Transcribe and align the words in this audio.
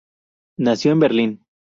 Nació 0.57 0.93
en 0.93 0.99
Berlín. 0.99 1.45